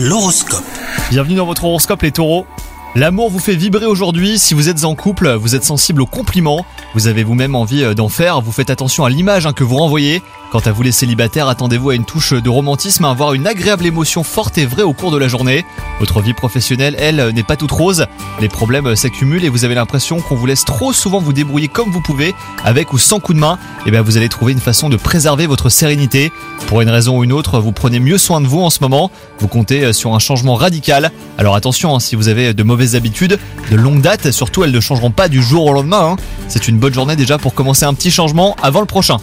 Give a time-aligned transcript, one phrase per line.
[0.00, 0.62] L'horoscope.
[1.10, 2.46] Bienvenue dans votre horoscope les taureaux.
[2.94, 6.64] L'amour vous fait vibrer aujourd'hui, si vous êtes en couple, vous êtes sensible aux compliments,
[6.94, 9.74] vous avez vous-même envie euh, d'en faire, vous faites attention à l'image hein, que vous
[9.74, 10.22] renvoyez.
[10.50, 13.84] Quant à vous les célibataires, attendez-vous à une touche de romantisme, à avoir une agréable
[13.84, 15.66] émotion forte et vraie au cours de la journée.
[16.00, 18.06] Votre vie professionnelle, elle, euh, n'est pas toute rose,
[18.40, 21.68] les problèmes euh, s'accumulent et vous avez l'impression qu'on vous laisse trop souvent vous débrouiller
[21.68, 22.34] comme vous pouvez,
[22.64, 25.46] avec ou sans coup de main, et bien vous allez trouver une façon de préserver
[25.46, 26.32] votre sérénité.
[26.66, 29.10] Pour une raison ou une autre, vous prenez mieux soin de vous en ce moment,
[29.40, 31.12] vous comptez sur un changement radical.
[31.36, 33.38] Alors attention, hein, si vous avez de mauvaises habitudes,
[33.70, 36.12] de longue date, surtout elles ne changeront pas du jour au lendemain.
[36.12, 36.16] hein.
[36.48, 39.18] C'est une bonne journée déjà pour commencer un petit changement avant le prochain.